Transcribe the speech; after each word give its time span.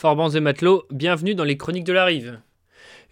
Forbans 0.00 0.30
et 0.30 0.40
matelots, 0.40 0.86
bienvenue 0.90 1.34
dans 1.34 1.44
les 1.44 1.58
Chroniques 1.58 1.84
de 1.84 1.92
la 1.92 2.06
Rive. 2.06 2.40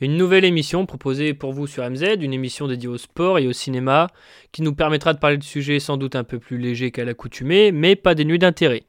Une 0.01 0.17
nouvelle 0.17 0.47
émission 0.47 0.87
proposée 0.87 1.35
pour 1.35 1.53
vous 1.53 1.67
sur 1.67 1.85
MZ, 1.85 2.17
une 2.23 2.33
émission 2.33 2.67
dédiée 2.67 2.89
au 2.89 2.97
sport 2.97 3.39
et 3.39 3.47
au 3.47 3.53
cinéma, 3.53 4.07
qui 4.53 4.63
nous 4.63 4.75
permettra 4.75 5.13
de 5.13 5.19
parler 5.19 5.37
de 5.37 5.45
sujets 5.45 5.81
sans 5.81 5.99
doute 5.99 6.17
un 6.17 6.25
peu 6.25 6.39
plus 6.39 6.57
légers 6.57 6.91
qu'à 6.91 7.05
l'accoutumée, 7.05 7.73
mais 7.73 7.95
pas 7.95 8.15
dénués 8.15 8.39
d'intérêt. 8.39 8.85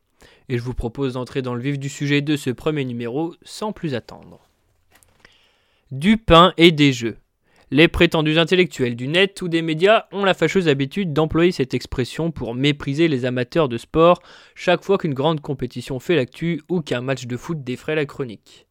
Et 0.48 0.58
je 0.58 0.64
vous 0.64 0.74
propose 0.74 1.16
d'entrer 1.16 1.42
dans 1.42 1.54
le 1.54 1.62
vif 1.62 1.78
du 1.78 1.90
sujet 1.90 2.22
de 2.22 2.38
ce 2.38 2.52
premier 2.52 2.86
numéro 2.86 3.36
sans 3.42 3.74
plus 3.74 3.94
attendre. 3.96 4.40
Du 5.92 6.16
pain 6.16 6.54
et 6.56 6.72
des 6.72 6.94
jeux. 6.94 7.18
Les 7.72 7.88
prétendus 7.88 8.40
intellectuels 8.40 8.96
du 8.96 9.08
net 9.08 9.44
ou 9.44 9.48
des 9.48 9.62
médias 9.62 10.06
ont 10.12 10.26
la 10.26 10.34
fâcheuse 10.34 10.68
habitude 10.68 11.14
d'employer 11.14 11.52
cette 11.52 11.76
expression 11.76 12.32
pour 12.32 12.56
mépriser 12.56 13.08
les 13.08 13.26
amateurs 13.26 13.70
de 13.70 13.78
sport 13.78 14.24
chaque 14.56 14.84
fois 14.84 14.98
qu'une 14.98 15.14
grande 15.14 15.40
compétition 15.40 16.00
fait 16.00 16.16
l'actu 16.16 16.64
ou 16.68 16.82
qu'un 16.82 17.02
match 17.02 17.28
de 17.28 17.38
foot 17.38 17.64
défraie 17.64 17.94
la 17.94 18.08
chronique. 18.08 18.66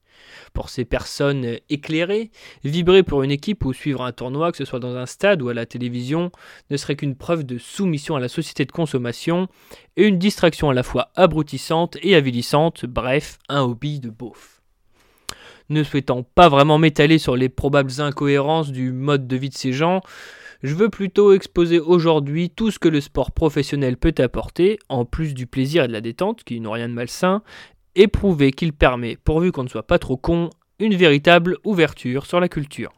Pour 0.52 0.68
ces 0.68 0.84
personnes 0.84 1.58
éclairées, 1.68 2.32
vibrer 2.64 3.04
pour 3.04 3.22
une 3.22 3.30
équipe 3.30 3.64
ou 3.64 3.72
suivre 3.72 4.02
un 4.02 4.10
tournoi, 4.10 4.50
que 4.50 4.58
ce 4.58 4.64
soit 4.64 4.80
dans 4.80 4.96
un 4.96 5.06
stade 5.06 5.42
ou 5.42 5.48
à 5.48 5.54
la 5.54 5.64
télévision, 5.64 6.32
ne 6.70 6.76
serait 6.76 6.96
qu'une 6.96 7.14
preuve 7.14 7.44
de 7.44 7.56
soumission 7.56 8.16
à 8.16 8.20
la 8.20 8.28
société 8.28 8.64
de 8.64 8.72
consommation 8.72 9.46
et 9.96 10.08
une 10.08 10.18
distraction 10.18 10.70
à 10.70 10.74
la 10.74 10.82
fois 10.82 11.12
abrutissante 11.14 11.98
et 12.02 12.16
avilissante, 12.16 12.84
bref, 12.84 13.38
un 13.48 13.62
hobby 13.62 14.00
de 14.00 14.10
beauf 14.10 14.57
ne 15.68 15.82
souhaitant 15.82 16.22
pas 16.22 16.48
vraiment 16.48 16.78
m'étaler 16.78 17.18
sur 17.18 17.36
les 17.36 17.48
probables 17.48 18.00
incohérences 18.00 18.72
du 18.72 18.92
mode 18.92 19.26
de 19.26 19.36
vie 19.36 19.50
de 19.50 19.54
ces 19.54 19.72
gens, 19.72 20.00
je 20.62 20.74
veux 20.74 20.88
plutôt 20.88 21.32
exposer 21.32 21.78
aujourd'hui 21.78 22.50
tout 22.50 22.70
ce 22.70 22.78
que 22.78 22.88
le 22.88 23.00
sport 23.00 23.30
professionnel 23.30 23.96
peut 23.96 24.14
apporter, 24.18 24.78
en 24.88 25.04
plus 25.04 25.34
du 25.34 25.46
plaisir 25.46 25.84
et 25.84 25.88
de 25.88 25.92
la 25.92 26.00
détente, 26.00 26.42
qui 26.42 26.60
n'ont 26.60 26.72
rien 26.72 26.88
de 26.88 26.94
malsain, 26.94 27.42
et 27.94 28.08
prouver 28.08 28.50
qu'il 28.50 28.72
permet, 28.72 29.16
pourvu 29.16 29.52
qu'on 29.52 29.64
ne 29.64 29.68
soit 29.68 29.86
pas 29.86 29.98
trop 29.98 30.16
con, 30.16 30.50
une 30.80 30.96
véritable 30.96 31.58
ouverture 31.64 32.26
sur 32.26 32.40
la 32.40 32.48
culture. 32.48 32.92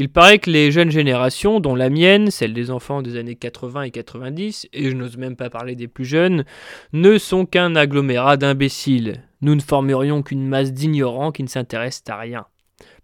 Il 0.00 0.08
paraît 0.08 0.38
que 0.38 0.50
les 0.50 0.72
jeunes 0.72 0.90
générations, 0.90 1.60
dont 1.60 1.74
la 1.74 1.90
mienne, 1.90 2.30
celle 2.30 2.54
des 2.54 2.70
enfants 2.70 3.02
des 3.02 3.18
années 3.18 3.34
80 3.34 3.82
et 3.82 3.90
90, 3.90 4.66
et 4.72 4.88
je 4.88 4.96
n'ose 4.96 5.18
même 5.18 5.36
pas 5.36 5.50
parler 5.50 5.74
des 5.74 5.88
plus 5.88 6.06
jeunes, 6.06 6.46
ne 6.94 7.18
sont 7.18 7.44
qu'un 7.44 7.76
agglomérat 7.76 8.38
d'imbéciles. 8.38 9.22
Nous 9.42 9.54
ne 9.54 9.60
formerions 9.60 10.22
qu'une 10.22 10.48
masse 10.48 10.72
d'ignorants 10.72 11.32
qui 11.32 11.42
ne 11.42 11.48
s'intéressent 11.48 12.08
à 12.08 12.18
rien. 12.18 12.46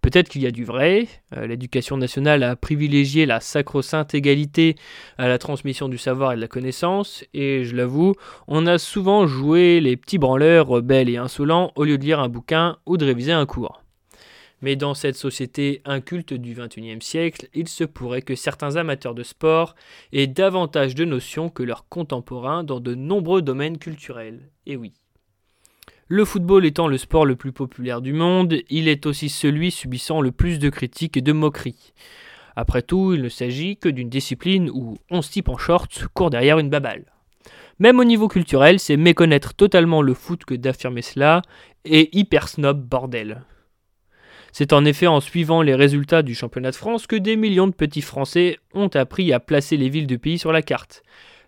Peut-être 0.01 0.31
qu'il 0.31 0.41
y 0.41 0.47
a 0.47 0.51
du 0.51 0.65
vrai, 0.65 1.07
euh, 1.37 1.47
l'éducation 1.47 1.99
nationale 1.99 2.43
a 2.43 2.57
privilégié 2.57 3.27
la 3.27 3.41
sacro-sainte 3.41 4.15
égalité 4.15 4.75
à 5.19 5.29
la 5.29 5.37
transmission 5.37 5.91
du 5.91 5.99
savoir 5.99 6.33
et 6.33 6.37
de 6.37 6.41
la 6.41 6.49
connaissance, 6.49 7.27
et 7.35 7.65
je 7.65 7.77
l'avoue, 7.77 8.15
on 8.49 8.67
a 8.67 8.79
souvent 8.79 9.27
joué 9.27 9.81
les 9.81 9.99
petits 9.99 10.17
branleurs 10.17 10.67
rebelles 10.67 11.11
et 11.11 11.19
insolents 11.19 11.73
au 11.77 11.85
lieu 11.85 11.99
de 11.99 12.05
lire 12.05 12.21
un 12.21 12.31
bouquin 12.31 12.79
ou 12.87 12.97
de 12.97 13.05
réviser 13.05 13.33
un 13.33 13.45
cours. 13.45 13.83
Mais 14.63 14.77
dans 14.77 14.95
cette 14.95 15.17
société 15.17 15.83
inculte 15.85 16.33
du 16.33 16.55
XXIe 16.55 17.01
siècle, 17.01 17.49
il 17.55 17.69
se 17.69 17.85
pourrait 17.85 18.23
que 18.23 18.35
certains 18.35 18.77
amateurs 18.77 19.15
de 19.15 19.23
sport 19.23 19.75
aient 20.13 20.27
davantage 20.27 20.95
de 20.95 21.05
notions 21.05 21.51
que 21.51 21.63
leurs 21.63 21.89
contemporains 21.89 22.65
dans 22.65 22.81
de 22.81 22.95
nombreux 22.95 23.43
domaines 23.43 23.79
culturels. 23.79 24.49
Et 24.65 24.77
oui. 24.77 24.93
Le 26.09 26.25
football 26.25 26.65
étant 26.65 26.87
le 26.87 26.99
sport 26.99 27.27
le 27.27 27.37
plus 27.37 27.53
populaire 27.53 28.01
du 28.01 28.13
monde, 28.13 28.59
il 28.71 28.89
est 28.89 29.07
aussi 29.07 29.29
celui 29.29 29.71
subissant 29.71 30.21
le 30.21 30.31
plus 30.31 30.59
de 30.59 30.71
critiques 30.71 31.17
et 31.17 31.23
de 31.23 31.33
moqueries. 31.33 31.93
Après 32.55 32.81
tout, 32.81 33.13
il 33.13 33.23
ne 33.23 33.29
s'agit 33.29 33.77
que 33.77 33.89
d'une 33.89 34.09
discipline 34.09 34.71
où 34.71 34.97
11 35.11 35.29
types 35.29 35.49
en 35.49 35.59
shorts 35.59 36.09
courent 36.15 36.31
derrière 36.31 36.59
une 36.59 36.71
baballe. 36.71 37.05
Même 37.79 38.01
au 38.01 38.05
niveau 38.05 38.29
culturel, 38.29 38.81
c'est 38.81 38.97
méconnaître 38.97 39.53
totalement 39.53 40.01
le 40.01 40.15
foot 40.15 40.45
que 40.45 40.55
d'affirmer 40.55 41.03
cela, 41.03 41.43
et 41.85 42.17
hyper 42.17 42.49
snob 42.49 42.81
bordel. 42.81 43.43
C'est 44.59 44.73
en 44.73 44.87
effet 44.87 45.07
en 45.07 45.21
suivant 45.21 45.61
les 45.61 45.75
résultats 45.75 46.23
du 46.23 46.35
championnat 46.35 46.71
de 46.71 46.77
France 46.77 47.07
que 47.07 47.17
des 47.17 47.37
millions 47.37 47.67
de 47.67 47.75
petits 47.75 48.01
Français 48.01 48.59
ont 48.73 48.89
appris 48.95 49.31
à 49.35 49.39
placer 49.39 49.77
les 49.77 49.91
villes 49.91 50.07
du 50.07 50.19
pays 50.19 50.39
sur 50.39 50.51
la 50.51 50.63
carte. 50.63 51.03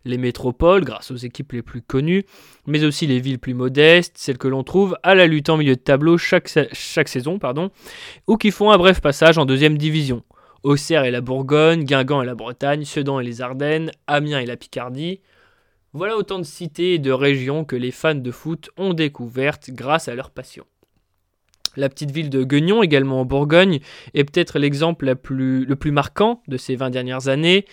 Les 0.04 0.18
métropoles, 0.18 0.84
grâce 0.84 1.10
aux 1.10 1.16
équipes 1.16 1.52
les 1.52 1.62
plus 1.62 1.80
connues, 1.80 2.26
mais 2.66 2.84
aussi 2.84 3.06
les 3.06 3.18
villes 3.18 3.38
plus 3.38 3.54
modestes, 3.54 4.18
celles 4.18 4.36
que 4.36 4.46
l'on 4.46 4.62
trouve 4.62 4.94
à 5.02 5.14
la 5.14 5.26
lutte 5.26 5.48
en 5.48 5.56
milieu 5.56 5.74
de 5.74 5.80
tableau 5.80 6.18
chaque, 6.18 6.48
saison, 6.48 7.38
pardon, 7.38 7.70
ou 8.26 8.36
qui 8.36 8.50
font 8.50 8.72
un 8.72 8.76
bref 8.76 9.00
passage 9.00 9.38
en 9.38 9.46
deuxième 9.46 9.78
division. 9.78 10.22
Auxerre 10.62 11.04
et 11.04 11.10
la 11.10 11.22
Bourgogne, 11.22 11.84
Guingamp 11.84 12.20
et 12.20 12.26
la 12.26 12.34
Bretagne, 12.34 12.84
Sedan 12.84 13.20
et 13.20 13.24
les 13.24 13.40
Ardennes, 13.40 13.90
Amiens 14.06 14.40
et 14.40 14.44
la 14.44 14.58
Picardie. 14.58 15.22
Voilà 15.94 16.18
autant 16.18 16.40
de 16.40 16.44
cités 16.44 16.92
et 16.92 16.98
de 16.98 17.10
régions 17.10 17.64
que 17.64 17.74
les 17.74 17.90
fans 17.90 18.14
de 18.14 18.30
foot 18.30 18.68
ont 18.76 18.92
découvertes 18.92 19.70
grâce 19.70 20.08
à 20.08 20.14
leur 20.14 20.30
passion. 20.30 20.66
La 21.78 21.88
petite 21.88 22.10
ville 22.10 22.28
de 22.28 22.42
Guignon, 22.42 22.82
également 22.82 23.20
en 23.20 23.24
Bourgogne, 23.24 23.78
est 24.12 24.24
peut-être 24.24 24.58
l'exemple 24.58 25.06
le 25.06 25.76
plus 25.76 25.90
marquant 25.92 26.42
de 26.48 26.56
ces 26.56 26.74
20 26.74 26.90
dernières 26.90 27.28
années. 27.28 27.66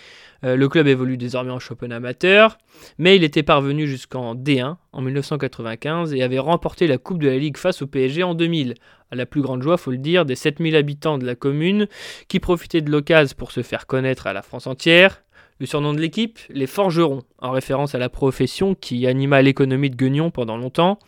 Euh, 0.44 0.54
le 0.54 0.68
club 0.68 0.86
évolue 0.86 1.16
désormais 1.16 1.50
en 1.50 1.58
championnat 1.58 1.96
amateur, 1.96 2.56
mais 2.98 3.16
il 3.16 3.24
était 3.24 3.42
parvenu 3.42 3.88
jusqu'en 3.88 4.36
D1 4.36 4.76
en 4.92 5.02
1995 5.02 6.14
et 6.14 6.22
avait 6.22 6.38
remporté 6.38 6.86
la 6.86 6.98
Coupe 6.98 7.18
de 7.18 7.26
la 7.26 7.36
Ligue 7.36 7.56
face 7.56 7.82
au 7.82 7.88
PSG 7.88 8.22
en 8.22 8.34
2000, 8.34 8.74
à 9.10 9.16
la 9.16 9.26
plus 9.26 9.42
grande 9.42 9.62
joie, 9.62 9.76
faut 9.76 9.90
le 9.90 9.98
dire, 9.98 10.24
des 10.24 10.36
7000 10.36 10.76
habitants 10.76 11.18
de 11.18 11.26
la 11.26 11.34
commune 11.34 11.88
qui 12.28 12.38
profitaient 12.38 12.82
de 12.82 12.92
l'occasion 12.92 13.34
pour 13.36 13.50
se 13.50 13.62
faire 13.62 13.88
connaître 13.88 14.28
à 14.28 14.32
la 14.32 14.42
France 14.42 14.68
entière. 14.68 15.24
Le 15.58 15.66
surnom 15.66 15.94
de 15.94 16.00
l'équipe, 16.00 16.38
les 16.48 16.68
Forgerons, 16.68 17.22
en 17.38 17.50
référence 17.50 17.96
à 17.96 17.98
la 17.98 18.08
profession 18.08 18.76
qui 18.76 19.04
anima 19.08 19.42
l'économie 19.42 19.90
de 19.90 19.96
Guignon 19.96 20.30
pendant 20.30 20.56
longtemps. 20.56 21.00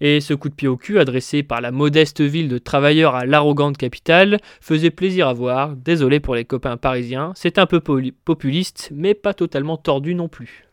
Et 0.00 0.20
ce 0.20 0.32
coup 0.32 0.48
de 0.48 0.54
pied 0.54 0.68
au 0.68 0.76
cul, 0.76 0.98
adressé 0.98 1.42
par 1.42 1.60
la 1.60 1.70
modeste 1.70 2.22
ville 2.22 2.48
de 2.48 2.58
travailleurs 2.58 3.14
à 3.14 3.26
l'arrogante 3.26 3.76
capitale, 3.76 4.38
faisait 4.60 4.90
plaisir 4.90 5.28
à 5.28 5.34
voir, 5.34 5.76
désolé 5.76 6.20
pour 6.20 6.34
les 6.34 6.46
copains 6.46 6.78
parisiens, 6.78 7.32
c'est 7.34 7.58
un 7.58 7.66
peu 7.66 7.80
populiste, 7.80 8.90
mais 8.94 9.14
pas 9.14 9.34
totalement 9.34 9.76
tordu 9.76 10.14
non 10.14 10.28
plus. 10.28 10.70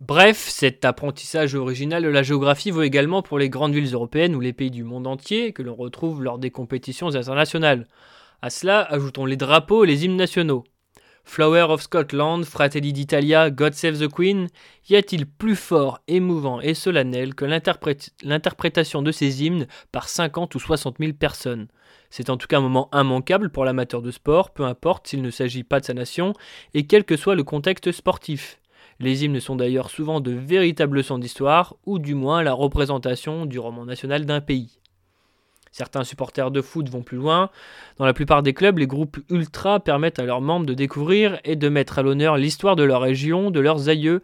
Bref, 0.00 0.48
cet 0.48 0.84
apprentissage 0.84 1.56
original 1.56 2.04
de 2.04 2.08
la 2.08 2.22
géographie 2.22 2.70
vaut 2.70 2.82
également 2.82 3.20
pour 3.20 3.36
les 3.36 3.48
grandes 3.48 3.74
villes 3.74 3.92
européennes 3.92 4.36
ou 4.36 4.40
les 4.40 4.52
pays 4.52 4.70
du 4.70 4.84
monde 4.84 5.08
entier 5.08 5.52
que 5.52 5.62
l'on 5.62 5.74
retrouve 5.74 6.22
lors 6.22 6.38
des 6.38 6.52
compétitions 6.52 7.16
internationales. 7.16 7.88
À 8.40 8.50
cela, 8.50 8.82
ajoutons 8.82 9.24
les 9.24 9.36
drapeaux 9.36 9.84
et 9.84 9.88
les 9.88 10.04
hymnes 10.04 10.14
nationaux. 10.14 10.62
Flower 11.28 11.66
of 11.68 11.82
Scotland, 11.82 12.42
Fratelli 12.44 12.94
d'Italia, 12.94 13.50
God 13.50 13.74
Save 13.74 13.98
the 13.98 14.08
Queen, 14.10 14.48
y 14.88 14.96
a-t-il 14.96 15.26
plus 15.26 15.56
fort, 15.56 16.00
émouvant 16.08 16.58
et 16.62 16.72
solennel 16.72 17.34
que 17.34 17.44
l'interprétation 17.44 19.02
de 19.02 19.12
ces 19.12 19.44
hymnes 19.44 19.66
par 19.92 20.08
50 20.08 20.54
ou 20.54 20.58
60 20.58 20.96
000 20.98 21.12
personnes? 21.12 21.68
C'est 22.08 22.30
en 22.30 22.38
tout 22.38 22.46
cas 22.46 22.56
un 22.56 22.62
moment 22.62 22.88
immanquable 22.94 23.50
pour 23.50 23.66
l'amateur 23.66 24.00
de 24.00 24.10
sport, 24.10 24.52
peu 24.52 24.64
importe 24.64 25.06
s'il 25.06 25.20
ne 25.20 25.30
s'agit 25.30 25.64
pas 25.64 25.80
de 25.80 25.84
sa 25.84 25.92
nation, 25.92 26.32
et 26.72 26.86
quel 26.86 27.04
que 27.04 27.18
soit 27.18 27.36
le 27.36 27.44
contexte 27.44 27.92
sportif. 27.92 28.58
Les 28.98 29.24
hymnes 29.26 29.38
sont 29.38 29.54
d'ailleurs 29.54 29.90
souvent 29.90 30.20
de 30.20 30.32
véritables 30.32 30.96
leçons 30.96 31.18
d'histoire, 31.18 31.76
ou 31.84 31.98
du 31.98 32.14
moins 32.14 32.42
la 32.42 32.54
représentation 32.54 33.44
du 33.44 33.58
roman 33.58 33.84
national 33.84 34.24
d'un 34.24 34.40
pays. 34.40 34.78
Certains 35.72 36.04
supporters 36.04 36.50
de 36.50 36.60
foot 36.60 36.88
vont 36.88 37.02
plus 37.02 37.16
loin. 37.16 37.50
Dans 37.96 38.06
la 38.06 38.14
plupart 38.14 38.42
des 38.42 38.54
clubs, 38.54 38.78
les 38.78 38.86
groupes 38.86 39.18
ultra 39.30 39.80
permettent 39.80 40.18
à 40.18 40.24
leurs 40.24 40.40
membres 40.40 40.66
de 40.66 40.74
découvrir 40.74 41.38
et 41.44 41.56
de 41.56 41.68
mettre 41.68 41.98
à 41.98 42.02
l'honneur 42.02 42.36
l'histoire 42.36 42.76
de 42.76 42.82
leur 42.82 43.00
région, 43.00 43.50
de 43.50 43.60
leurs 43.60 43.88
aïeux. 43.88 44.22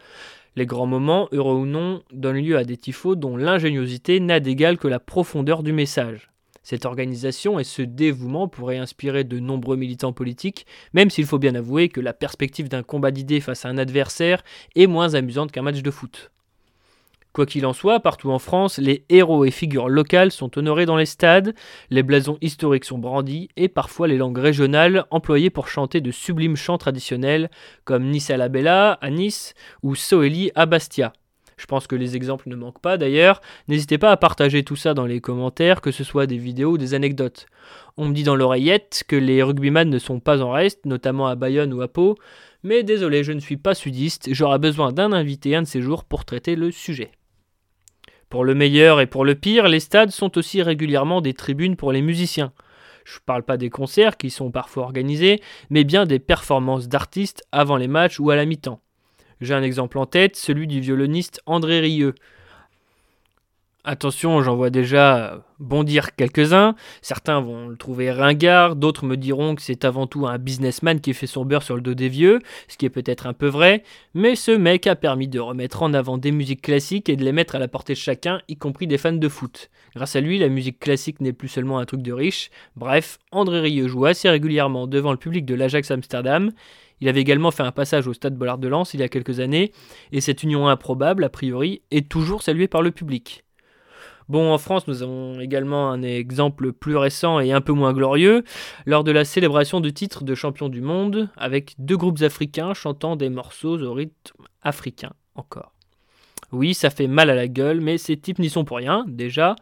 Les 0.57 0.67
grands 0.67 0.87
moments, 0.87 1.29
heureux 1.33 1.55
ou 1.55 1.67
non, 1.67 2.03
donnent 2.13 2.43
lieu 2.43 2.57
à 2.57 2.65
des 2.65 2.77
tifos 2.77 3.17
dont 3.17 3.37
l'ingéniosité 3.37 4.21
n'a 4.21 4.41
d'égal 4.41 4.79
que 4.79 4.89
la 4.89 5.01
profondeur 5.01 5.63
du 5.63 5.73
message. 5.73 6.31
Cette 6.63 6.87
organisation 6.87 7.59
et 7.59 7.65
ce 7.65 7.83
dévouement 7.83 8.49
pourraient 8.49 8.79
inspirer 8.79 9.25
de 9.25 9.39
nombreux 9.39 9.77
militants 9.77 10.15
politiques, 10.15 10.67
même 10.95 11.11
s'il 11.11 11.27
faut 11.27 11.39
bien 11.39 11.55
avouer 11.55 11.91
que 11.91 12.01
la 12.01 12.15
perspective 12.15 12.71
d'un 12.71 12.83
combat 12.83 13.11
d'idées 13.11 13.41
face 13.41 13.67
à 13.67 13.69
un 13.69 13.77
adversaire 13.77 14.43
est 14.75 14.87
moins 14.87 15.15
amusante 15.15 15.53
qu'un 15.53 15.63
match 15.63 15.83
de 15.83 15.91
foot. 15.91 16.31
Quoi 17.35 17.47
qu'il 17.47 17.67
en 17.67 17.73
soit, 17.73 17.99
partout 17.99 18.31
en 18.31 18.39
France, 18.39 18.79
les 18.79 19.05
héros 19.09 19.45
et 19.45 19.51
figures 19.51 19.89
locales 19.89 20.31
sont 20.31 20.57
honorés 20.57 20.87
dans 20.87 20.97
les 20.97 21.05
stades, 21.05 21.53
les 21.91 22.05
blasons 22.05 22.39
historiques 22.41 22.85
sont 22.85 22.99
brandis 22.99 23.49
et 23.57 23.67
parfois 23.67 24.07
les 24.07 24.17
langues 24.17 24.39
régionales 24.39 25.05
employées 25.11 25.51
pour 25.51 25.67
chanter 25.67 26.01
de 26.01 26.13
sublimes 26.13 26.55
chants 26.55 26.79
traditionnels 26.79 27.51
comme 27.85 28.13
à 28.29 28.37
la 28.37 28.49
Bella 28.49 28.93
à 29.01 29.11
Nice 29.11 29.55
ou 29.83 29.97
Soeli 29.97 30.53
à 30.55 30.67
Bastia. 30.67 31.13
Je 31.57 31.67
pense 31.67 31.89
que 31.89 31.97
les 31.97 32.15
exemples 32.15 32.49
ne 32.49 32.55
manquent 32.55 32.81
pas 32.81 32.99
d'ailleurs. 32.99 33.41
N'hésitez 33.67 33.99
pas 33.99 34.13
à 34.13 34.17
partager 34.17 34.63
tout 34.63 34.77
ça 34.77 34.95
dans 34.95 35.07
les 35.07 35.21
commentaires, 35.21 35.81
que 35.81 35.91
ce 35.91 36.05
soit 36.05 36.27
des 36.27 36.39
vidéos 36.39 36.75
ou 36.75 36.79
des 36.79 36.95
anecdotes. 36.95 37.47
On 37.97 38.07
me 38.07 38.15
dit 38.15 38.23
dans 38.23 38.37
l'oreillette 38.37 39.03
que 39.09 39.17
les 39.17 39.43
rugbyman 39.43 39.91
ne 39.91 39.99
sont 39.99 40.21
pas 40.21 40.41
en 40.41 40.53
reste, 40.53 40.87
notamment 40.87 41.27
à 41.27 41.35
Bayonne 41.35 41.73
ou 41.73 41.83
à 41.83 41.89
Pau, 41.89 42.15
mais 42.63 42.85
désolé, 42.85 43.25
je 43.25 43.33
ne 43.33 43.41
suis 43.41 43.57
pas 43.57 43.75
sudiste, 43.75 44.29
j'aurai 44.33 44.61
besoin 44.61 44.93
d'un 44.93 45.13
invité 45.13 45.57
un 45.57 45.63
de 45.63 45.67
ces 45.67 45.83
jours 45.83 46.05
pour 46.05 46.25
traiter 46.25 46.55
le 46.55 46.71
sujet. 46.71 47.11
Pour 48.35 48.45
le 48.45 48.57
meilleur 48.57 49.01
et 49.01 49.07
pour 49.07 49.25
le 49.25 49.37
pire, 49.37 49.69
les 49.69 49.79
stades 49.79 50.11
sont 50.11 50.37
aussi 50.37 50.61
régulièrement 50.61 51.21
des 51.21 51.35
tribunes 51.35 51.77
pour 51.77 51.93
les 51.93 52.03
musiciens. 52.03 52.53
Je 53.05 53.15
ne 53.15 53.25
parle 53.25 53.45
pas 53.45 53.57
des 53.57 53.71
concerts 53.71 54.17
qui 54.17 54.29
sont 54.29 54.51
parfois 54.51 54.83
organisés, 54.83 55.41
mais 55.71 55.85
bien 55.85 56.05
des 56.05 56.19
performances 56.19 56.89
d'artistes 56.89 57.45
avant 57.53 57.77
les 57.77 57.87
matchs 57.87 58.19
ou 58.19 58.31
à 58.31 58.35
la 58.35 58.45
mi-temps. 58.45 58.81
J'ai 59.41 59.55
un 59.55 59.63
exemple 59.63 59.99
en 59.99 60.07
tête, 60.07 60.35
celui 60.35 60.67
du 60.67 60.81
violoniste 60.81 61.43
André 61.47 61.79
Rieu. 61.79 62.17
Attention, 63.87 64.41
j'en 64.41 64.57
vois 64.57 64.71
déjà 64.71 65.45
bondir 65.59 66.17
quelques-uns. 66.17 66.75
Certains 67.03 67.43
vont 67.43 67.69
le 67.69 67.77
trouver 67.77 68.11
ringard, 68.11 68.77
d'autres 68.77 69.05
me 69.05 69.19
diront 69.19 69.55
que 69.55 69.61
c'est 69.61 69.85
avant 69.85 70.07
tout 70.07 70.27
un 70.27 70.39
businessman 70.39 71.01
qui 71.03 71.13
fait 71.13 71.27
son 71.27 71.45
beurre 71.45 71.63
sur 71.63 71.77
le 71.77 71.83
dos 71.83 71.93
des 71.93 72.09
vieux, 72.09 72.39
ce 72.67 72.79
qui 72.79 72.87
est 72.87 72.91
peut-être 72.91 73.27
un 73.27 73.35
peu 73.35 73.47
vrai, 73.47 73.83
mais 74.15 74.37
ce 74.37 74.53
mec 74.53 74.87
a 74.87 74.97
permis 74.97 75.29
de 75.29 75.39
remettre 75.39 75.83
en 75.83 75.93
avant 75.93 76.17
des 76.17 76.33
musiques 76.33 76.63
classiques 76.63 77.11
et 77.11 77.17
de 77.17 77.25
les 77.25 77.33
mettre 77.33 77.57
à 77.57 77.59
la 77.59 77.69
portée 77.69 77.93
de 77.93 77.99
chacun, 77.99 78.41
y 78.49 78.57
compris 78.57 78.87
des 78.87 78.97
fans 78.97 79.13
de 79.13 79.29
foot. 79.29 79.69
Grâce 79.95 80.17
à 80.17 80.23
lui, 80.23 80.39
la 80.39 80.49
musique 80.49 80.81
classique 80.81 81.21
n'est 81.21 81.35
plus 81.35 81.49
seulement 81.49 81.79
un 81.79 81.85
truc 81.85 82.01
de 82.01 82.13
riche. 82.13 82.51
Bref, 82.77 83.19
André 83.33 83.61
Rieu 83.61 83.87
joue 83.87 84.07
assez 84.07 84.31
régulièrement 84.31 84.87
devant 84.87 85.13
le 85.13 85.19
public 85.19 85.45
de 85.45 85.55
l'Ajax 85.55 85.91
Amsterdam. 85.91 86.53
Il 87.03 87.09
avait 87.11 87.21
également 87.21 87.51
fait 87.51 87.63
un 87.63 87.71
passage 87.71 88.07
au 88.07 88.15
stade 88.15 88.35
Bollard 88.35 88.57
de 88.57 88.69
Lens 88.69 88.95
il 88.95 89.01
y 89.01 89.03
a 89.03 89.11
quelques 89.11 89.41
années, 89.41 89.73
et 90.11 90.23
cette 90.23 90.43
union 90.43 90.69
improbable, 90.69 91.23
a 91.23 91.29
priori, 91.29 91.83
est 91.91 92.09
toujours 92.09 92.43
saluée 92.43 92.67
par 92.67 92.81
le 92.81 92.91
public. 92.91 93.44
Bon, 94.29 94.53
en 94.53 94.59
France, 94.59 94.89
nous 94.89 95.03
avons 95.03 95.39
également 95.41 95.91
un 95.91 96.03
exemple 96.03 96.73
plus 96.73 96.97
récent 96.97 97.41
et 97.41 97.53
un 97.53 97.61
peu 97.61 97.73
moins 97.73 97.93
glorieux, 97.93 98.43
lors 98.87 99.05
de 99.05 99.13
la 99.13 99.25
célébration 99.25 99.81
du 99.81 99.93
titre 99.93 100.25
de 100.25 100.35
champion 100.35 100.69
du 100.69 100.81
monde, 100.81 101.29
avec 101.37 101.75
deux 101.79 101.97
groupes 101.97 102.23
africains 102.23 102.73
chantant 102.73 103.17
des 103.17 103.29
morceaux 103.29 103.83
au 103.83 103.93
rythme 103.93 104.45
africain 104.63 105.13
encore. 105.35 105.73
Oui, 106.53 106.73
ça 106.73 106.91
fait 106.91 107.09
mal 107.09 107.31
à 107.31 107.35
la 107.35 107.49
gueule, 107.49 107.81
mais 107.81 107.99
ces 107.99 108.17
types 108.17 108.39
n'y 108.39 108.49
sont 108.49 108.65
pour 108.65 108.79
rien, 108.79 109.05
déjà, 109.09 109.57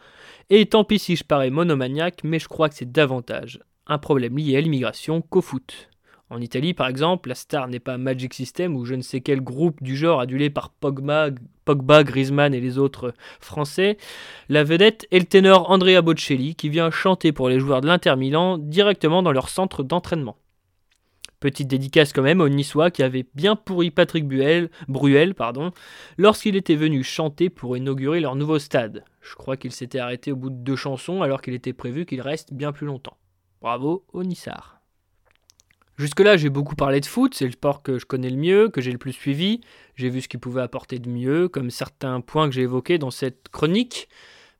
et 0.51 0.67
tant 0.67 0.85
pis 0.85 0.99
si 0.99 1.17
je 1.17 1.25
parais 1.25 1.51
monomaniaque, 1.51 2.21
mais 2.23 2.39
je 2.39 2.49
crois 2.49 2.69
que 2.69 2.75
c'est 2.75 2.91
davantage 2.91 3.61
un 3.87 3.99
problème 3.99 4.37
lié 4.39 4.57
à 4.57 4.61
l'immigration 4.61 5.23
qu'au 5.23 5.41
foot. 5.41 5.89
En 6.31 6.41
Italie, 6.41 6.73
par 6.73 6.89
exemple, 6.89 7.29
la 7.29 7.35
star 7.35 7.69
n'est 7.69 7.79
pas 7.79 7.99
Magic 7.99 8.33
System 8.33 8.75
ou 8.75 8.87
je 8.87 8.95
ne 8.95 9.03
sais 9.03 9.21
quel 9.21 9.43
groupe 9.43 9.83
du 9.83 9.97
genre 9.97 10.21
adulé 10.21 10.49
par 10.49 10.71
Pogba, 10.71 11.29
Pogba, 11.67 12.05
Griezmann 12.05 12.55
et 12.55 12.61
les 12.61 12.79
autres 12.79 13.13
français. 13.39 13.99
La 14.49 14.65
vedette 14.65 15.07
est 15.11 15.19
le 15.19 15.27
ténor 15.27 15.71
Andrea 15.71 16.01
Bocelli 16.01 16.55
qui 16.55 16.71
vient 16.71 16.91
chanter 16.91 17.33
pour 17.33 17.51
les 17.51 17.61
joueurs 17.61 17.83
de 17.83 17.87
l'Inter 17.87 18.17
Milan 18.17 18.57
directement 18.57 19.23
dans 19.23 19.33
leur 19.33 19.51
centre 19.51 19.83
d'entraînement. 19.83 20.39
Petite 21.43 21.67
dédicace 21.67 22.13
quand 22.13 22.23
même 22.23 22.41
au 22.41 22.49
Niçois 22.49 22.93
qui 22.93 23.03
avait 23.03 23.27
bien 23.35 23.57
pourri 23.57 23.91
Patrick 23.91 24.29
Bruel, 24.29 24.71
lorsqu'il 26.17 26.55
était 26.55 26.77
venu 26.77 27.03
chanter 27.03 27.51
pour 27.51 27.77
inaugurer 27.77 28.21
leur 28.21 28.37
nouveau 28.37 28.61
stade. 28.61 29.05
Je 29.21 29.35
crois 29.35 29.57
qu'il 29.57 29.73
s'était 29.73 29.99
arrêté 29.99 30.31
au 30.31 30.37
bout 30.37 30.51
de 30.51 30.55
deux 30.55 30.77
chansons 30.77 31.21
alors 31.21 31.43
qu'il 31.43 31.55
était 31.55 31.73
prévu 31.73 32.07
qu'il 32.07 32.21
reste 32.21 32.55
bien 32.55 32.71
plus 32.71 32.87
longtemps. 32.87 33.17
Bravo 33.61 34.05
au 34.13 34.23
Nissard. 34.23 34.82
Jusque-là, 35.97 36.37
j'ai 36.37 36.49
beaucoup 36.49 36.75
parlé 36.75 37.01
de 37.01 37.07
foot, 37.07 37.35
c'est 37.35 37.45
le 37.45 37.53
sport 37.53 37.83
que 37.83 37.99
je 37.99 38.07
connais 38.07 38.31
le 38.31 38.37
mieux, 38.37 38.69
que 38.69 38.81
j'ai 38.81 38.93
le 38.93 38.99
plus 38.99 39.13
suivi. 39.13 39.61
J'ai 39.95 40.09
vu 40.09 40.23
ce 40.23 40.29
qu'il 40.29 40.41
pouvait 40.41 40.63
apporter 40.63 40.99
de 40.99 41.09
mieux, 41.09 41.49
comme 41.49 41.71
certains 41.71 42.21
points 42.21 42.49
que 42.49 42.55
j'ai 42.55 42.63
évoqués 42.63 42.99
dans 42.99 43.11
cette 43.11 43.49
chronique. 43.51 44.09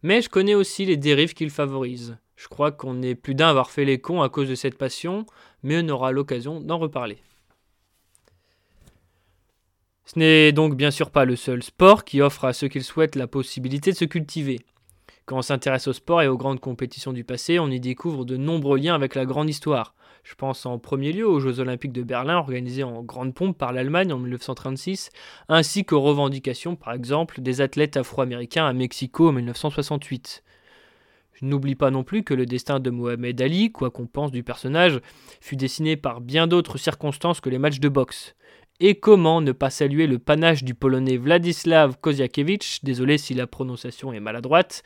Mais 0.03 0.21
je 0.21 0.29
connais 0.29 0.55
aussi 0.55 0.85
les 0.85 0.97
dérives 0.97 1.33
qu'il 1.33 1.51
favorise. 1.51 2.17
Je 2.37 2.49
crois 2.49 2.73
qu'on 2.73 3.03
est 3.03 3.15
plus 3.15 3.35
d'un 3.35 3.47
à 3.47 3.51
avoir 3.51 3.71
fait 3.71 3.85
les 3.85 4.01
cons 4.01 4.21
à 4.21 4.29
cause 4.29 4.49
de 4.49 4.55
cette 4.55 4.77
passion, 4.77 5.27
mais 5.63 5.81
on 5.83 5.89
aura 5.89 6.13
l'occasion 6.13 6.61
d'en 6.61 6.79
reparler. 6.79 7.19
Ce 10.05 10.19
n'est 10.19 10.53
donc 10.53 10.77
bien 10.77 10.91
sûr 10.91 11.11
pas 11.11 11.25
le 11.25 11.37
seul 11.37 11.63
sport 11.63 12.05
qui 12.05 12.21
offre 12.21 12.45
à 12.45 12.53
ceux 12.53 12.69
qui 12.69 12.79
le 12.79 12.85
souhaitent 12.85 13.17
la 13.17 13.27
possibilité 13.27 13.93
de 13.93 13.97
se 13.97 14.05
cultiver. 14.05 14.61
Quand 15.25 15.39
on 15.39 15.43
s'intéresse 15.43 15.87
au 15.87 15.93
sport 15.93 16.21
et 16.21 16.29
aux 16.29 16.37
grandes 16.37 16.61
compétitions 16.61 17.13
du 17.13 17.25
passé, 17.25 17.59
on 17.59 17.71
y 17.71 17.79
découvre 17.79 18.25
de 18.25 18.37
nombreux 18.37 18.79
liens 18.79 18.95
avec 18.95 19.15
la 19.15 19.25
grande 19.25 19.49
histoire. 19.49 19.95
Je 20.23 20.35
pense 20.37 20.67
en 20.67 20.79
premier 20.79 21.13
lieu 21.13 21.27
aux 21.27 21.41
Jeux 21.41 21.59
Olympiques 21.59 21.93
de 21.93 22.03
Berlin 22.03 22.37
organisés 22.37 22.85
en 22.85 23.03
grande 23.03 23.35
pompe 23.35 23.59
par 23.59 23.73
l'Allemagne 23.73 24.13
en 24.13 24.19
1936, 24.19 25.11
ainsi 25.49 25.85
qu'aux 25.85 26.01
revendications, 26.01 26.77
par 26.77 26.93
exemple, 26.93 27.41
des 27.41 27.61
athlètes 27.61 27.97
afro-américains 27.97 28.67
à 28.67 28.73
Mexico 28.73 29.29
en 29.29 29.33
1968. 29.33 30.45
Je 31.35 31.47
n'oublie 31.47 31.75
pas 31.75 31.91
non 31.91 32.05
plus 32.05 32.23
que 32.23 32.35
le 32.35 32.47
destin 32.47 32.79
de 32.79 32.91
Mohamed 32.91 33.41
Ali, 33.43 33.73
quoi 33.73 33.91
qu'on 33.91 34.07
pense 34.07 34.31
du 34.31 34.45
personnage, 34.45 35.01
fut 35.41 35.57
dessiné 35.57 35.97
par 35.97 36.21
bien 36.21 36.47
d'autres 36.47 36.79
circonstances 36.79 37.41
que 37.41 37.51
les 37.51 37.59
matchs 37.59 37.81
de 37.81 37.89
boxe. 37.89 38.37
Et 38.79 38.95
comment 38.95 39.41
ne 39.41 39.53
pas 39.53 39.71
saluer 39.71 40.07
le 40.07 40.19
panache 40.19 40.63
du 40.63 40.75
polonais 40.75 41.17
Vladislav 41.17 41.97
Koziakiewicz, 42.01 42.81
désolé 42.85 43.19
si 43.19 43.35
la 43.35 43.47
prononciation 43.49 44.13
est 44.13 44.21
maladroite, 44.21 44.83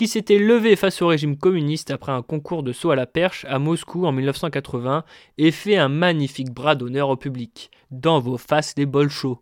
qui 0.00 0.08
s'était 0.08 0.38
levé 0.38 0.76
face 0.76 1.02
au 1.02 1.08
régime 1.08 1.36
communiste 1.36 1.90
après 1.90 2.10
un 2.10 2.22
concours 2.22 2.62
de 2.62 2.72
saut 2.72 2.90
à 2.90 2.96
la 2.96 3.04
perche 3.04 3.44
à 3.50 3.58
Moscou 3.58 4.06
en 4.06 4.12
1980 4.12 5.04
et 5.36 5.50
fait 5.50 5.76
un 5.76 5.90
magnifique 5.90 6.54
bras 6.54 6.74
d'honneur 6.74 7.10
au 7.10 7.16
public. 7.16 7.70
Dans 7.90 8.18
vos 8.18 8.38
faces 8.38 8.72
les 8.78 8.86
bolchos. 8.86 9.38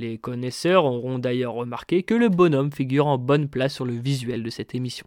Les 0.00 0.18
connaisseurs 0.18 0.86
auront 0.86 1.20
d'ailleurs 1.20 1.52
remarqué 1.52 2.02
que 2.02 2.14
le 2.14 2.30
bonhomme 2.30 2.72
figure 2.72 3.06
en 3.06 3.16
bonne 3.16 3.46
place 3.46 3.74
sur 3.74 3.84
le 3.84 3.94
visuel 3.94 4.42
de 4.42 4.50
cette 4.50 4.74
émission. 4.74 5.06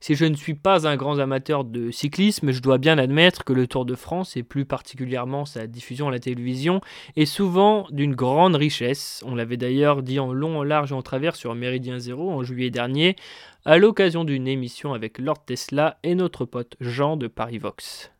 Si 0.00 0.14
je 0.14 0.24
ne 0.26 0.34
suis 0.34 0.54
pas 0.54 0.86
un 0.86 0.96
grand 0.96 1.18
amateur 1.18 1.64
de 1.64 1.90
cyclisme, 1.90 2.52
je 2.52 2.60
dois 2.60 2.78
bien 2.78 2.98
admettre 2.98 3.44
que 3.44 3.52
le 3.52 3.66
Tour 3.66 3.84
de 3.84 3.94
France, 3.94 4.36
et 4.36 4.42
plus 4.42 4.64
particulièrement 4.64 5.46
sa 5.46 5.66
diffusion 5.66 6.08
à 6.08 6.10
la 6.10 6.18
télévision, 6.18 6.80
est 7.16 7.24
souvent 7.24 7.86
d'une 7.90 8.14
grande 8.14 8.56
richesse. 8.56 9.22
On 9.26 9.34
l'avait 9.34 9.56
d'ailleurs 9.56 10.02
dit 10.02 10.18
en 10.18 10.32
long, 10.32 10.58
en 10.58 10.62
large 10.64 10.92
et 10.92 10.94
en 10.94 11.02
travers 11.02 11.34
sur 11.34 11.54
Méridien 11.54 11.98
Zéro 11.98 12.30
en 12.30 12.42
juillet 12.42 12.70
dernier, 12.70 13.16
à 13.64 13.78
l'occasion 13.78 14.24
d'une 14.24 14.46
émission 14.46 14.92
avec 14.92 15.18
Lord 15.18 15.44
Tesla 15.44 15.98
et 16.02 16.14
notre 16.14 16.44
pote 16.44 16.76
Jean 16.80 17.16
de 17.16 17.26
Paris 17.26 17.58
Vox. 17.58 18.12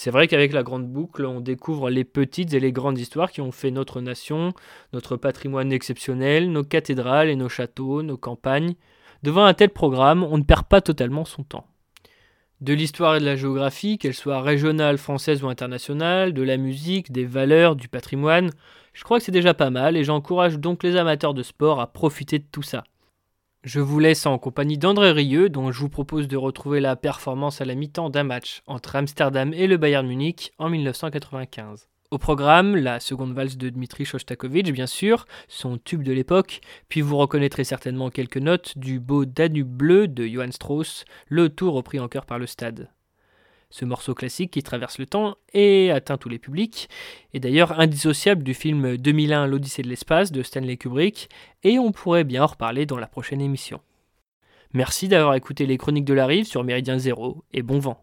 C'est 0.00 0.12
vrai 0.12 0.28
qu'avec 0.28 0.52
la 0.52 0.62
grande 0.62 0.86
boucle, 0.86 1.26
on 1.26 1.40
découvre 1.40 1.90
les 1.90 2.04
petites 2.04 2.54
et 2.54 2.60
les 2.60 2.70
grandes 2.70 3.00
histoires 3.00 3.32
qui 3.32 3.40
ont 3.40 3.50
fait 3.50 3.72
notre 3.72 4.00
nation, 4.00 4.52
notre 4.92 5.16
patrimoine 5.16 5.72
exceptionnel, 5.72 6.52
nos 6.52 6.62
cathédrales 6.62 7.28
et 7.30 7.34
nos 7.34 7.48
châteaux, 7.48 8.04
nos 8.04 8.16
campagnes. 8.16 8.76
Devant 9.22 9.44
un 9.44 9.54
tel 9.54 9.70
programme, 9.70 10.22
on 10.22 10.38
ne 10.38 10.42
perd 10.42 10.66
pas 10.66 10.80
totalement 10.80 11.24
son 11.24 11.42
temps. 11.42 11.66
De 12.60 12.72
l'histoire 12.74 13.16
et 13.16 13.20
de 13.20 13.24
la 13.24 13.36
géographie, 13.36 13.98
qu'elle 13.98 14.14
soit 14.14 14.40
régionale, 14.42 14.98
française 14.98 15.44
ou 15.44 15.48
internationale, 15.48 16.32
de 16.32 16.42
la 16.42 16.56
musique, 16.56 17.12
des 17.12 17.24
valeurs, 17.24 17.76
du 17.76 17.88
patrimoine, 17.88 18.50
je 18.92 19.04
crois 19.04 19.18
que 19.18 19.24
c'est 19.24 19.32
déjà 19.32 19.54
pas 19.54 19.70
mal 19.70 19.96
et 19.96 20.02
j'encourage 20.02 20.58
donc 20.58 20.82
les 20.82 20.96
amateurs 20.96 21.34
de 21.34 21.44
sport 21.44 21.80
à 21.80 21.86
profiter 21.86 22.40
de 22.40 22.46
tout 22.50 22.62
ça. 22.62 22.82
Je 23.64 23.80
vous 23.80 23.98
laisse 24.00 24.26
en 24.26 24.38
compagnie 24.38 24.78
d'André 24.78 25.12
Rieu, 25.12 25.48
dont 25.48 25.70
je 25.72 25.80
vous 25.80 25.88
propose 25.88 26.26
de 26.26 26.36
retrouver 26.36 26.80
la 26.80 26.96
performance 26.96 27.60
à 27.60 27.64
la 27.64 27.74
mi-temps 27.74 28.10
d'un 28.10 28.24
match 28.24 28.62
entre 28.66 28.96
Amsterdam 28.96 29.52
et 29.52 29.66
le 29.66 29.76
Bayern 29.76 30.06
Munich 30.06 30.52
en 30.58 30.68
1995. 30.68 31.88
Au 32.10 32.16
programme, 32.16 32.74
la 32.74 33.00
seconde 33.00 33.34
valse 33.34 33.58
de 33.58 33.68
Dmitri 33.68 34.06
Shostakovich, 34.06 34.72
bien 34.72 34.86
sûr, 34.86 35.26
son 35.46 35.76
tube 35.76 36.02
de 36.02 36.12
l'époque, 36.12 36.62
puis 36.88 37.02
vous 37.02 37.18
reconnaîtrez 37.18 37.64
certainement 37.64 38.08
quelques 38.08 38.38
notes 38.38 38.78
du 38.78 38.98
beau 38.98 39.26
Danube 39.26 39.68
bleu 39.68 40.08
de 40.08 40.26
Johann 40.26 40.50
Strauss, 40.50 41.04
le 41.26 41.50
tout 41.50 41.70
repris 41.70 42.00
en 42.00 42.08
chœur 42.08 42.24
par 42.24 42.38
le 42.38 42.46
stade. 42.46 42.88
Ce 43.68 43.84
morceau 43.84 44.14
classique 44.14 44.52
qui 44.52 44.62
traverse 44.62 44.96
le 44.96 45.04
temps 45.04 45.36
et 45.52 45.90
atteint 45.90 46.16
tous 46.16 46.30
les 46.30 46.38
publics, 46.38 46.88
est 47.34 47.40
d'ailleurs 47.40 47.78
indissociable 47.78 48.42
du 48.42 48.54
film 48.54 48.96
2001 48.96 49.46
L'Odyssée 49.46 49.82
de 49.82 49.88
l'espace 49.88 50.32
de 50.32 50.42
Stanley 50.42 50.78
Kubrick, 50.78 51.28
et 51.62 51.78
on 51.78 51.92
pourrait 51.92 52.24
bien 52.24 52.42
en 52.42 52.46
reparler 52.46 52.86
dans 52.86 52.96
la 52.96 53.06
prochaine 53.06 53.42
émission. 53.42 53.82
Merci 54.72 55.08
d'avoir 55.08 55.34
écouté 55.34 55.66
les 55.66 55.76
chroniques 55.76 56.06
de 56.06 56.14
la 56.14 56.24
rive 56.24 56.46
sur 56.46 56.64
Méridien 56.64 56.98
Zéro, 56.98 57.44
et 57.52 57.60
bon 57.60 57.80
vent. 57.80 58.02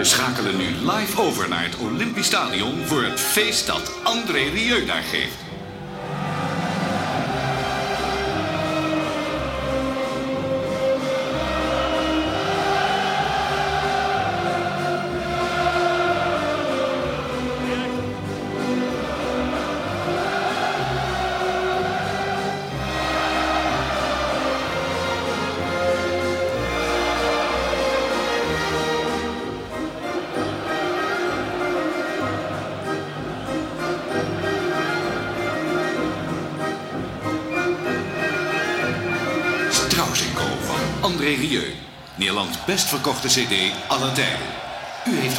Schakelen 0.00 0.56
nu 0.56 0.64
live 0.64 1.20
over 1.20 1.48
naar 1.48 1.62
het 1.62 1.76
Olympisch 1.76 2.26
Stadion 2.26 2.84
voor 2.84 3.02
het 3.02 3.20
feest 3.20 3.66
dat 3.66 3.92
André 4.02 4.48
Rieu 4.50 4.84
daar 4.84 5.02
geeft. 5.02 5.41
Rieu. 41.22 41.74
Nederlands 42.14 42.58
best 42.66 42.88
verkochte 42.88 43.28
cd 43.28 43.52
aller 43.88 44.12
tijden. 44.12 44.46
U 45.06 45.16
heeft 45.20 45.38